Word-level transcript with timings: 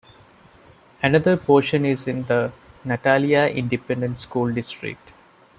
Another 1.03 1.37
portion 1.37 1.85
is 1.85 2.07
in 2.07 2.23
the 2.23 2.51
Natalia 2.83 3.45
Independent 3.45 4.17
School 4.17 4.51
District. 4.51 5.11